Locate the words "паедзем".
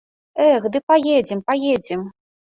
0.87-1.43, 1.51-2.01